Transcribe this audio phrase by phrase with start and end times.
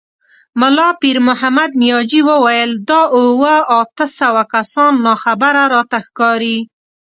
[0.59, 6.57] ملا پيرمحمد مياجي وويل: دا اووه، اته سوه کسان ناخبره راته ښکاري.